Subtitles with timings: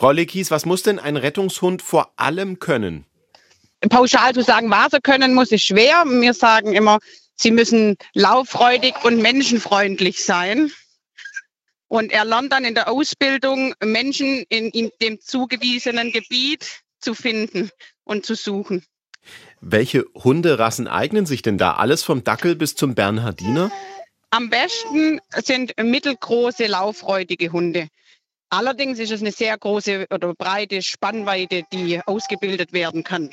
[0.00, 3.04] Frau Lekies, was muss denn ein Rettungshund vor allem können?
[3.90, 6.04] Pauschal zu sagen, was er können muss, ist schwer.
[6.06, 7.00] Wir sagen immer,
[7.34, 10.72] sie müssen lauffreudig und menschenfreundlich sein.
[11.88, 17.68] Und er lernt dann in der Ausbildung, Menschen in, in dem zugewiesenen Gebiet zu finden
[18.04, 18.82] und zu suchen.
[19.60, 21.74] Welche Hunderassen eignen sich denn da?
[21.74, 23.70] Alles vom Dackel bis zum Bernhardiner?
[24.30, 27.88] Am besten sind mittelgroße, lauffreudige Hunde.
[28.50, 33.30] Allerdings ist es eine sehr große oder breite Spannweite, die ausgebildet werden kann.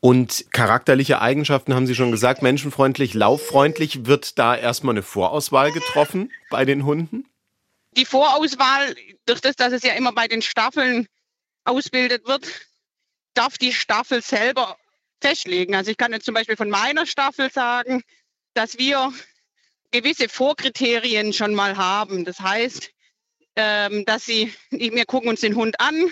[0.00, 4.04] Und charakterliche Eigenschaften haben Sie schon gesagt, menschenfreundlich, lauffreundlich.
[4.04, 7.26] Wird da erstmal eine Vorauswahl getroffen bei den Hunden?
[7.96, 11.06] Die Vorauswahl, durch das, dass es ja immer bei den Staffeln
[11.64, 12.46] ausbildet wird,
[13.32, 14.76] darf die Staffel selber
[15.22, 15.74] festlegen.
[15.74, 18.02] Also ich kann jetzt zum Beispiel von meiner Staffel sagen,
[18.52, 19.10] dass wir
[19.90, 22.26] gewisse Vorkriterien schon mal haben.
[22.26, 22.90] Das heißt,
[23.56, 26.10] ähm, dass sie, wir gucken uns den Hund an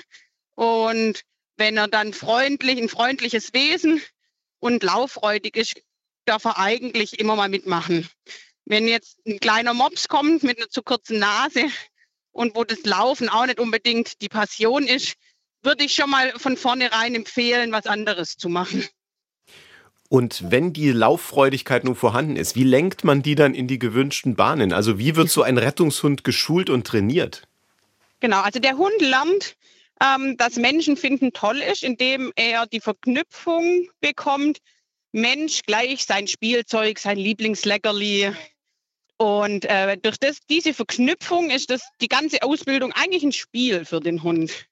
[0.55, 1.23] und
[1.57, 4.03] wenn er dann freundlich, ein freundliches Wesen
[4.59, 5.83] und lauffreudig ist,
[6.25, 8.09] darf er eigentlich immer mal mitmachen.
[8.65, 11.67] Wenn jetzt ein kleiner Mops kommt mit einer zu kurzen Nase
[12.31, 15.15] und wo das Laufen auch nicht unbedingt die Passion ist,
[15.63, 18.87] würde ich schon mal von vornherein empfehlen, was anderes zu machen.
[20.13, 24.35] Und wenn die Lauffreudigkeit nun vorhanden ist, wie lenkt man die dann in die gewünschten
[24.35, 24.75] Bahnen?
[24.75, 27.49] Also wie wird so ein Rettungshund geschult und trainiert?
[28.21, 29.57] Genau, also der Hund lernt,
[30.03, 34.59] ähm, dass Menschenfinden toll ist, indem er die Verknüpfung bekommt,
[35.13, 38.33] Mensch gleich sein Spielzeug, sein Lieblingsleckerli.
[39.17, 44.01] Und äh, durch das, diese Verknüpfung ist das die ganze Ausbildung eigentlich ein Spiel für
[44.01, 44.67] den Hund.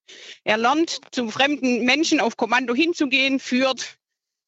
[0.45, 4.00] Er lernt, zu fremden Menschen auf Kommando hinzugehen, führt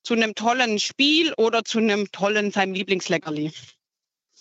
[0.02, 3.52] zu einem tollen Spiel oder zu einem tollen, seinem Lieblingsleckerli.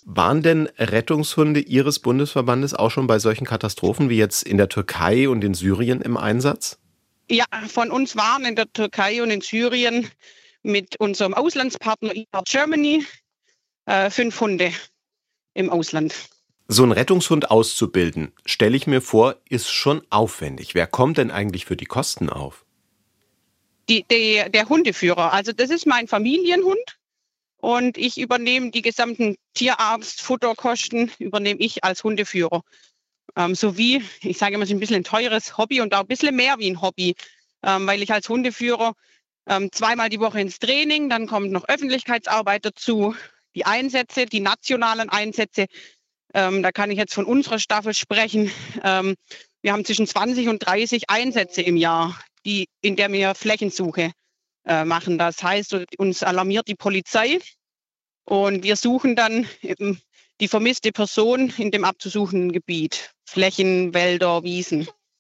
[0.04, 5.30] Waren denn Rettungshunde Ihres Bundesverbandes auch schon bei solchen Katastrophen wie jetzt in der Türkei
[5.30, 6.80] und in Syrien im Einsatz?
[7.30, 10.10] Ja, von uns waren in der Türkei und in Syrien
[10.64, 13.06] mit unserem Auslandspartner ER Germany
[13.86, 14.74] äh, fünf Hunde
[15.54, 16.14] im Ausland.
[16.68, 20.74] So einen Rettungshund auszubilden, stelle ich mir vor, ist schon aufwendig.
[20.74, 22.66] Wer kommt denn eigentlich für die Kosten auf?
[23.90, 25.34] Die, die, der Hundeführer.
[25.34, 26.98] Also das ist mein Familienhund
[27.58, 32.62] und ich übernehme die gesamten Tierarzt, Futterkosten, übernehme ich als Hundeführer.
[33.36, 36.08] Ähm, sowie, ich sage immer, es ist ein bisschen ein teures Hobby und auch ein
[36.08, 37.16] bisschen mehr wie ein Hobby,
[37.64, 38.94] ähm, weil ich als Hundeführer
[39.48, 43.16] ähm, zweimal die Woche ins Training, dann kommt noch Öffentlichkeitsarbeit dazu,
[43.56, 45.68] die Einsätze, die nationalen Einsätze.
[46.34, 48.52] Ähm, da kann ich jetzt von unserer Staffel sprechen.
[48.84, 49.16] Ähm,
[49.62, 52.20] wir haben zwischen 20 und 30 Einsätze im Jahr,
[52.84, 54.12] die, in der wir Flächensuche
[54.66, 55.18] äh, machen.
[55.18, 57.40] Das heißt, uns alarmiert die Polizei
[58.26, 59.48] und wir suchen dann
[60.40, 63.14] die vermisste Person in dem abzusuchenden Gebiet.
[63.26, 64.88] Flächen, Wälder, Wiesen.